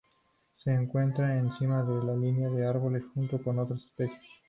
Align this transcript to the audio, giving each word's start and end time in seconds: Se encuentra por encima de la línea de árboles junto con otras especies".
Se 0.63 0.73
encuentra 0.73 1.27
por 1.27 1.35
encima 1.37 1.83
de 1.83 2.03
la 2.03 2.15
línea 2.15 2.49
de 2.49 2.65
árboles 2.65 3.03
junto 3.13 3.39
con 3.39 3.59
otras 3.59 3.81
especies". 3.85 4.19